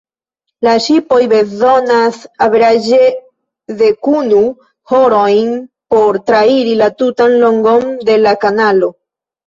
La 0.67 0.71
ŝipoj 0.85 1.19
bezonas 1.33 2.17
averaĝe 2.47 3.11
dekunu 3.83 4.41
horojn 4.95 5.55
por 5.95 6.23
trairi 6.33 6.77
la 6.85 6.93
tutan 7.03 7.41
longon 7.47 7.91
de 8.13 8.23
la 8.29 8.39
kanalo. 8.47 8.97